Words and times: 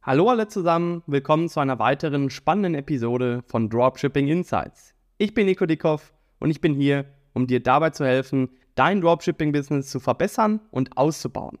Hallo 0.00 0.30
alle 0.30 0.46
zusammen, 0.46 1.02
willkommen 1.06 1.48
zu 1.48 1.58
einer 1.58 1.80
weiteren 1.80 2.30
spannenden 2.30 2.76
Episode 2.76 3.42
von 3.46 3.68
Dropshipping 3.68 4.28
Insights. 4.28 4.94
Ich 5.18 5.34
bin 5.34 5.46
Nico 5.46 5.66
Dickhoff 5.66 6.14
und 6.38 6.50
ich 6.50 6.60
bin 6.60 6.72
hier, 6.72 7.04
um 7.34 7.48
dir 7.48 7.60
dabei 7.60 7.90
zu 7.90 8.06
helfen, 8.06 8.48
dein 8.76 9.00
Dropshipping-Business 9.00 9.90
zu 9.90 9.98
verbessern 9.98 10.60
und 10.70 10.96
auszubauen. 10.96 11.58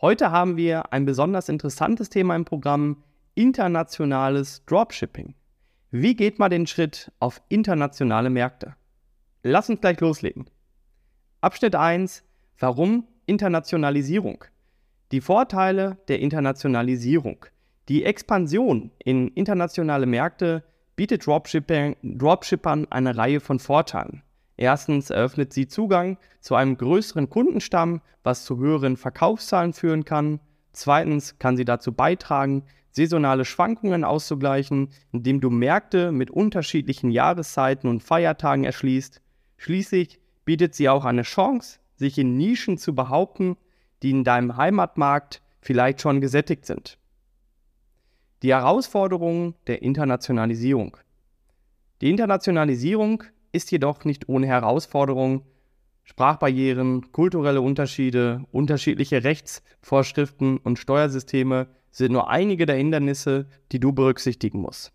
Heute 0.00 0.32
haben 0.32 0.56
wir 0.56 0.92
ein 0.92 1.06
besonders 1.06 1.48
interessantes 1.48 2.10
Thema 2.10 2.34
im 2.34 2.44
Programm, 2.44 3.04
internationales 3.36 4.64
Dropshipping. 4.66 5.36
Wie 5.92 6.16
geht 6.16 6.40
man 6.40 6.50
den 6.50 6.66
Schritt 6.66 7.12
auf 7.20 7.40
internationale 7.48 8.30
Märkte? 8.30 8.74
Lass 9.44 9.70
uns 9.70 9.80
gleich 9.80 10.00
loslegen. 10.00 10.50
Abschnitt 11.40 11.76
1. 11.76 12.24
Warum 12.58 13.06
Internationalisierung? 13.26 14.44
Die 15.12 15.20
Vorteile 15.20 15.98
der 16.08 16.18
Internationalisierung. 16.18 17.46
Die 17.88 18.04
Expansion 18.04 18.90
in 19.04 19.28
internationale 19.28 20.06
Märkte 20.06 20.64
bietet 20.96 21.24
Dropshippern 21.24 22.86
eine 22.90 23.16
Reihe 23.16 23.38
von 23.38 23.60
Vorteilen. 23.60 24.22
Erstens 24.56 25.10
eröffnet 25.10 25.52
sie 25.52 25.68
Zugang 25.68 26.18
zu 26.40 26.56
einem 26.56 26.76
größeren 26.76 27.30
Kundenstamm, 27.30 28.00
was 28.24 28.44
zu 28.44 28.58
höheren 28.58 28.96
Verkaufszahlen 28.96 29.72
führen 29.72 30.04
kann. 30.04 30.40
Zweitens 30.72 31.38
kann 31.38 31.56
sie 31.56 31.64
dazu 31.64 31.92
beitragen, 31.92 32.64
saisonale 32.90 33.44
Schwankungen 33.44 34.02
auszugleichen, 34.02 34.88
indem 35.12 35.40
du 35.40 35.50
Märkte 35.50 36.10
mit 36.10 36.32
unterschiedlichen 36.32 37.12
Jahreszeiten 37.12 37.88
und 37.88 38.02
Feiertagen 38.02 38.64
erschließt. 38.64 39.22
Schließlich 39.58 40.18
bietet 40.44 40.74
sie 40.74 40.88
auch 40.88 41.04
eine 41.04 41.22
Chance, 41.22 41.78
sich 41.94 42.18
in 42.18 42.36
Nischen 42.36 42.78
zu 42.78 42.96
behaupten, 42.96 43.56
die 44.02 44.10
in 44.10 44.24
deinem 44.24 44.56
Heimatmarkt 44.56 45.40
vielleicht 45.60 46.00
schon 46.00 46.20
gesättigt 46.20 46.66
sind. 46.66 46.98
Die 48.46 48.54
Herausforderungen 48.54 49.56
der 49.66 49.82
Internationalisierung. 49.82 50.96
Die 52.00 52.10
Internationalisierung 52.10 53.24
ist 53.50 53.72
jedoch 53.72 54.04
nicht 54.04 54.28
ohne 54.28 54.46
Herausforderungen. 54.46 55.42
Sprachbarrieren, 56.04 57.10
kulturelle 57.10 57.60
Unterschiede, 57.60 58.44
unterschiedliche 58.52 59.24
Rechtsvorschriften 59.24 60.58
und 60.58 60.78
Steuersysteme 60.78 61.66
sind 61.90 62.12
nur 62.12 62.30
einige 62.30 62.66
der 62.66 62.76
Hindernisse, 62.76 63.48
die 63.72 63.80
du 63.80 63.92
berücksichtigen 63.92 64.60
musst. 64.60 64.92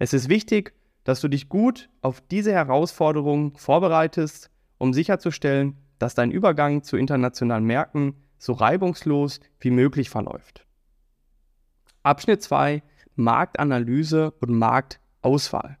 Es 0.00 0.12
ist 0.12 0.28
wichtig, 0.28 0.74
dass 1.04 1.20
du 1.20 1.28
dich 1.28 1.48
gut 1.48 1.90
auf 2.02 2.20
diese 2.20 2.50
Herausforderungen 2.50 3.54
vorbereitest, 3.54 4.50
um 4.78 4.92
sicherzustellen, 4.94 5.76
dass 6.00 6.16
dein 6.16 6.32
Übergang 6.32 6.82
zu 6.82 6.96
internationalen 6.96 7.62
Märkten 7.62 8.14
so 8.36 8.52
reibungslos 8.52 9.38
wie 9.60 9.70
möglich 9.70 10.10
verläuft. 10.10 10.66
Abschnitt 12.02 12.42
2 12.42 12.82
Marktanalyse 13.16 14.32
und 14.40 14.50
Marktauswahl 14.50 15.78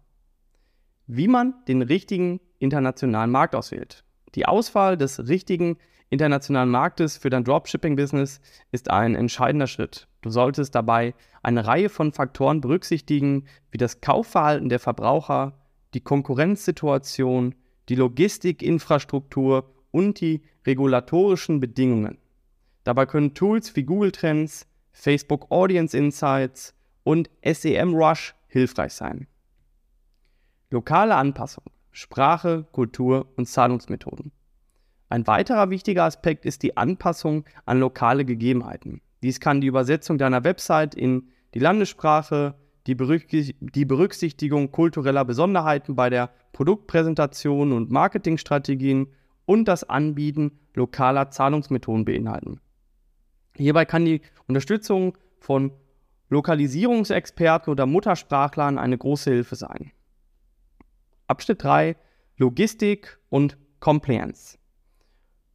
wie 1.12 1.26
man 1.26 1.54
den 1.66 1.82
richtigen 1.82 2.40
internationalen 2.60 3.32
Markt 3.32 3.56
auswählt. 3.56 4.04
Die 4.36 4.46
Auswahl 4.46 4.96
des 4.96 5.26
richtigen 5.26 5.76
internationalen 6.08 6.68
Marktes 6.68 7.16
für 7.16 7.30
dein 7.30 7.42
Dropshipping-Business 7.42 8.40
ist 8.70 8.90
ein 8.90 9.16
entscheidender 9.16 9.66
Schritt. 9.66 10.06
Du 10.22 10.30
solltest 10.30 10.74
dabei 10.76 11.14
eine 11.42 11.66
Reihe 11.66 11.88
von 11.88 12.12
Faktoren 12.12 12.60
berücksichtigen, 12.60 13.46
wie 13.72 13.78
das 13.78 14.00
Kaufverhalten 14.00 14.68
der 14.68 14.78
Verbraucher, 14.78 15.58
die 15.94 16.00
Konkurrenzsituation, 16.00 17.56
die 17.88 17.96
Logistikinfrastruktur 17.96 19.68
und 19.90 20.20
die 20.20 20.42
regulatorischen 20.64 21.58
Bedingungen. 21.58 22.18
Dabei 22.84 23.06
können 23.06 23.34
Tools 23.34 23.74
wie 23.74 23.82
Google 23.82 24.12
Trends, 24.12 24.68
Facebook 24.92 25.50
Audience 25.50 25.96
Insights 25.96 26.74
und 27.04 27.30
SEMrush 27.44 28.34
hilfreich 28.48 28.92
sein. 28.92 29.26
Lokale 30.70 31.16
Anpassung, 31.16 31.64
Sprache, 31.90 32.66
Kultur 32.72 33.32
und 33.36 33.46
Zahlungsmethoden. 33.46 34.32
Ein 35.08 35.26
weiterer 35.26 35.70
wichtiger 35.70 36.04
Aspekt 36.04 36.46
ist 36.46 36.62
die 36.62 36.76
Anpassung 36.76 37.44
an 37.66 37.80
lokale 37.80 38.24
Gegebenheiten. 38.24 39.00
Dies 39.22 39.40
kann 39.40 39.60
die 39.60 39.66
Übersetzung 39.66 40.18
deiner 40.18 40.44
Website 40.44 40.94
in 40.94 41.30
die 41.54 41.58
Landessprache, 41.58 42.54
die, 42.86 42.94
Berücksichtigung 42.94 44.70
kultureller 44.70 45.24
Besonderheiten 45.24 45.96
bei 45.96 46.10
der 46.10 46.30
Produktpräsentation 46.52 47.72
und 47.72 47.90
Marketingstrategien 47.90 49.08
und 49.46 49.66
das 49.66 49.84
Anbieten 49.84 50.58
lokaler 50.74 51.30
Zahlungsmethoden 51.30 52.04
beinhalten. 52.04 52.60
Hierbei 53.60 53.84
kann 53.84 54.04
die 54.04 54.22
Unterstützung 54.48 55.16
von 55.38 55.72
Lokalisierungsexperten 56.30 57.70
oder 57.70 57.86
Muttersprachlern 57.86 58.78
eine 58.78 58.96
große 58.96 59.30
Hilfe 59.30 59.56
sein. 59.56 59.92
Abschnitt 61.26 61.62
3 61.62 61.96
Logistik 62.36 63.18
und 63.28 63.58
Compliance. 63.80 64.56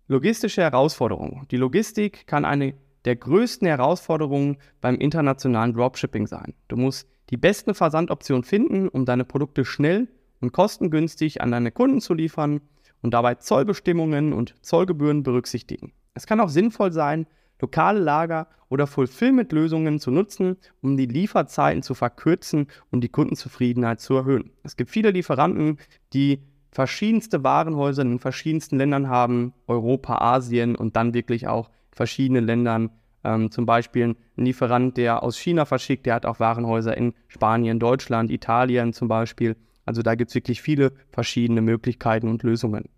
Logistische 0.07 0.61
Herausforderungen. 0.61 1.47
Die 1.49 1.57
Logistik 1.57 2.27
kann 2.27 2.45
eine 2.45 2.75
der 3.05 3.15
größten 3.15 3.67
Herausforderungen 3.67 4.57
beim 4.81 4.95
internationalen 4.95 5.73
Dropshipping 5.73 6.27
sein. 6.27 6.53
Du 6.67 6.75
musst 6.75 7.09
die 7.31 7.37
besten 7.37 7.73
Versandoptionen 7.73 8.43
finden, 8.43 8.87
um 8.87 9.05
deine 9.05 9.25
Produkte 9.25 9.65
schnell 9.65 10.07
und 10.41 10.51
kostengünstig 10.51 11.41
an 11.41 11.51
deine 11.51 11.71
Kunden 11.71 12.01
zu 12.01 12.13
liefern 12.13 12.61
und 13.01 13.15
dabei 13.15 13.35
Zollbestimmungen 13.35 14.31
und 14.33 14.53
Zollgebühren 14.63 15.23
berücksichtigen. 15.23 15.93
Es 16.13 16.27
kann 16.27 16.39
auch 16.39 16.49
sinnvoll 16.49 16.91
sein, 16.91 17.25
lokale 17.59 17.99
Lager 17.99 18.47
oder 18.69 18.87
Fulfillment-Lösungen 18.87 19.99
zu 19.99 20.11
nutzen, 20.11 20.57
um 20.81 20.97
die 20.97 21.05
Lieferzeiten 21.05 21.83
zu 21.83 21.93
verkürzen 21.93 22.67
und 22.91 23.01
die 23.01 23.09
Kundenzufriedenheit 23.09 23.99
zu 23.99 24.15
erhöhen. 24.15 24.51
Es 24.63 24.75
gibt 24.75 24.89
viele 24.89 25.11
Lieferanten, 25.11 25.77
die 26.13 26.41
verschiedenste 26.71 27.43
Warenhäuser 27.43 28.01
in 28.01 28.19
verschiedensten 28.19 28.77
Ländern 28.77 29.07
haben, 29.07 29.53
Europa, 29.67 30.17
Asien 30.17 30.75
und 30.75 30.95
dann 30.95 31.13
wirklich 31.13 31.47
auch 31.47 31.69
verschiedene 31.91 32.41
Ländern. 32.41 32.89
Ähm, 33.23 33.49
zum 33.49 33.65
Beispiel 33.65 34.15
ein 34.37 34.45
Lieferant, 34.45 34.97
der 34.97 35.23
aus 35.23 35.37
China 35.37 35.65
verschickt, 35.65 36.05
der 36.05 36.15
hat 36.15 36.25
auch 36.25 36.39
Warenhäuser 36.39 36.97
in 36.97 37.13
Spanien, 37.27 37.79
Deutschland, 37.79 38.29
Italien 38.29 38.91
zum 38.91 39.07
Beispiel. 39.07 39.55
Also 39.85 40.01
da 40.01 40.15
gibt 40.15 40.31
es 40.31 40.35
wirklich 40.35 40.61
viele 40.61 40.91
verschiedene 41.11 41.61
Möglichkeiten 41.61 42.27
und 42.27 42.43
Lösungen. 42.43 42.89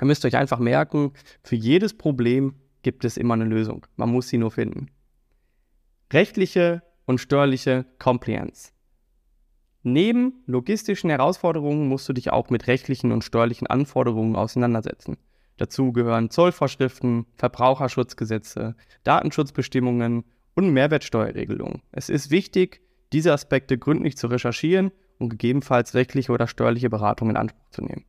Ihr 0.00 0.06
müsst 0.06 0.24
euch 0.24 0.36
einfach 0.36 0.58
merken, 0.58 1.12
für 1.42 1.56
jedes 1.56 1.94
Problem 1.94 2.54
gibt 2.84 3.04
es 3.04 3.16
immer 3.16 3.34
eine 3.34 3.44
Lösung. 3.44 3.84
Man 3.96 4.10
muss 4.10 4.28
sie 4.28 4.38
nur 4.38 4.52
finden. 4.52 4.90
Rechtliche 6.12 6.82
und 7.06 7.18
steuerliche 7.18 7.86
Compliance. 7.98 8.70
Neben 9.82 10.44
logistischen 10.46 11.10
Herausforderungen 11.10 11.88
musst 11.88 12.08
du 12.08 12.12
dich 12.12 12.30
auch 12.30 12.48
mit 12.50 12.68
rechtlichen 12.68 13.10
und 13.10 13.24
steuerlichen 13.24 13.66
Anforderungen 13.66 14.36
auseinandersetzen. 14.36 15.16
Dazu 15.56 15.92
gehören 15.92 16.30
Zollvorschriften, 16.30 17.26
Verbraucherschutzgesetze, 17.36 18.76
Datenschutzbestimmungen 19.02 20.24
und 20.54 20.70
Mehrwertsteuerregelungen. 20.70 21.82
Es 21.92 22.08
ist 22.08 22.30
wichtig, 22.30 22.80
diese 23.12 23.32
Aspekte 23.32 23.78
gründlich 23.78 24.16
zu 24.16 24.26
recherchieren 24.28 24.90
und 25.18 25.28
gegebenenfalls 25.28 25.94
rechtliche 25.94 26.32
oder 26.32 26.46
steuerliche 26.46 26.90
Beratung 26.90 27.30
in 27.30 27.36
Anspruch 27.36 27.68
zu 27.70 27.82
nehmen. 27.82 28.04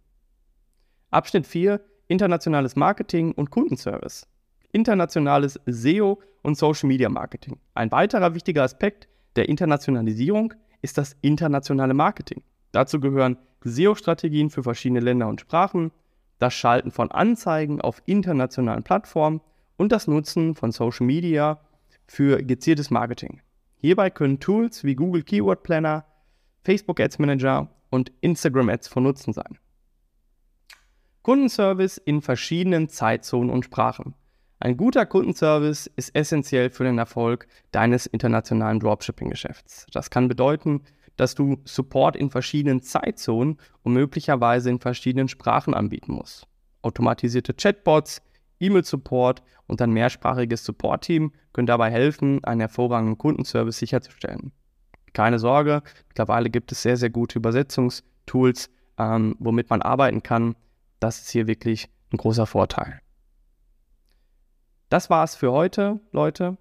Abschnitt 1.11 1.45
4 1.45 1.81
Internationales 2.07 2.75
Marketing 2.75 3.31
und 3.31 3.51
Kundenservice 3.51 4.27
internationales 4.75 5.57
SEO 5.65 6.21
und 6.41 6.57
Social 6.57 6.89
Media 6.89 7.07
Marketing. 7.07 7.57
Ein 7.75 7.91
weiterer 7.91 8.35
wichtiger 8.35 8.63
Aspekt 8.63 9.07
der 9.37 9.47
Internationalisierung 9.47 10.53
ist 10.81 10.97
das 10.97 11.15
internationale 11.21 11.93
Marketing. 11.93 12.43
Dazu 12.73 12.99
gehören 12.99 13.37
SEO-Strategien 13.63 14.49
für 14.49 14.63
verschiedene 14.63 14.99
Länder 14.99 15.29
und 15.29 15.39
Sprachen, 15.39 15.91
das 16.39 16.53
Schalten 16.53 16.91
von 16.91 17.09
Anzeigen 17.09 17.79
auf 17.79 18.01
internationalen 18.05 18.83
Plattformen 18.83 19.39
und 19.77 19.93
das 19.93 20.07
Nutzen 20.07 20.55
von 20.55 20.73
Social 20.73 21.05
Media 21.05 21.61
für 22.05 22.43
gezieltes 22.43 22.91
Marketing. 22.91 23.41
Hierbei 23.77 24.09
können 24.09 24.41
Tools 24.41 24.83
wie 24.83 24.95
Google 24.95 25.23
Keyword 25.23 25.63
Planner, 25.63 26.03
Facebook 26.65 26.99
Ads 26.99 27.19
Manager 27.19 27.69
und 27.91 28.11
Instagram 28.19 28.67
Ads 28.67 28.89
von 28.89 29.03
Nutzen 29.03 29.31
sein. 29.31 29.57
Kundenservice 31.21 31.97
in 31.97 32.21
verschiedenen 32.21 32.89
Zeitzonen 32.89 33.49
und 33.49 33.63
Sprachen. 33.63 34.15
Ein 34.59 34.77
guter 34.77 35.05
Kundenservice 35.05 35.87
ist 35.95 36.15
essentiell 36.15 36.69
für 36.69 36.85
den 36.85 36.97
Erfolg 36.97 37.47
deines 37.71 38.05
internationalen 38.05 38.79
Dropshipping-Geschäfts. 38.79 39.85
Das 39.91 40.09
kann 40.09 40.29
bedeuten, 40.29 40.81
dass 41.17 41.35
du 41.35 41.57
Support 41.65 42.15
in 42.15 42.29
verschiedenen 42.29 42.81
Zeitzonen 42.81 43.57
und 43.83 43.93
möglicherweise 43.93 44.69
in 44.69 44.79
verschiedenen 44.79 45.27
Sprachen 45.27 45.73
anbieten 45.73 46.13
musst. 46.13 46.47
Automatisierte 46.81 47.53
Chatbots, 47.53 48.21
E-Mail-Support 48.59 49.43
und 49.67 49.81
ein 49.81 49.91
mehrsprachiges 49.91 50.63
Support-Team 50.63 51.33
können 51.51 51.67
dabei 51.67 51.91
helfen, 51.91 52.43
einen 52.43 52.61
hervorragenden 52.61 53.17
Kundenservice 53.17 53.77
sicherzustellen. 53.77 54.51
Keine 55.13 55.39
Sorge, 55.39 55.81
mittlerweile 56.07 56.49
gibt 56.49 56.71
es 56.71 56.81
sehr, 56.81 56.97
sehr 56.97 57.09
gute 57.09 57.39
Übersetzungstools, 57.39 58.69
ähm, 58.97 59.35
womit 59.39 59.69
man 59.69 59.81
arbeiten 59.81 60.23
kann. 60.23 60.55
Das 60.99 61.19
ist 61.19 61.29
hier 61.29 61.47
wirklich 61.47 61.89
ein 62.11 62.17
großer 62.17 62.45
Vorteil. 62.45 63.01
Das 64.95 65.09
war's 65.09 65.35
für 65.35 65.51
heute, 65.51 65.99
Leute. 66.13 66.55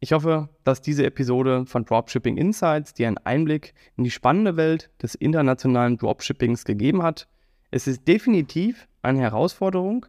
Ich 0.00 0.12
hoffe, 0.12 0.48
dass 0.64 0.82
diese 0.82 1.06
Episode 1.06 1.66
von 1.66 1.84
Dropshipping 1.84 2.36
Insights 2.36 2.94
dir 2.94 3.06
einen 3.06 3.18
Einblick 3.18 3.74
in 3.96 4.02
die 4.02 4.10
spannende 4.10 4.56
Welt 4.56 4.90
des 5.00 5.14
internationalen 5.14 5.98
Dropshippings 5.98 6.64
gegeben 6.64 7.04
hat. 7.04 7.28
Es 7.70 7.86
ist 7.86 8.08
definitiv 8.08 8.88
eine 9.02 9.20
Herausforderung, 9.20 10.06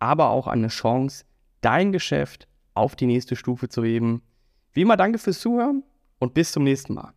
aber 0.00 0.30
auch 0.30 0.48
eine 0.48 0.66
Chance, 0.66 1.24
dein 1.60 1.92
Geschäft 1.92 2.48
auf 2.74 2.96
die 2.96 3.06
nächste 3.06 3.36
Stufe 3.36 3.68
zu 3.68 3.84
heben. 3.84 4.22
Wie 4.72 4.82
immer 4.82 4.96
danke 4.96 5.20
fürs 5.20 5.38
Zuhören 5.38 5.84
und 6.18 6.34
bis 6.34 6.50
zum 6.50 6.64
nächsten 6.64 6.94
Mal. 6.94 7.12